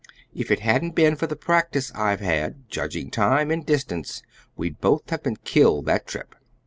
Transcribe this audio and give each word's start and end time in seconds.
If 0.33 0.49
it 0.49 0.61
hadn't 0.61 0.95
been 0.95 1.15
for 1.15 1.27
the 1.27 1.35
practice 1.35 1.91
I've 1.93 2.21
had 2.21 2.67
judging 2.67 3.11
time 3.11 3.51
and 3.51 3.63
distance, 3.63 4.23
we'd 4.57 4.81
both 4.81 5.11
have 5.11 5.21
been 5.21 5.37
killed 5.43 5.85
that 5.85 6.07
trip." 6.07 6.33